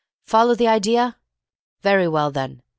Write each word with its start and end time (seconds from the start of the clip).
Follow 0.25 0.55
the 0.55 0.67
idea? 0.67 1.15
Very 1.83 2.07
well, 2.07 2.31
then. 2.31 2.63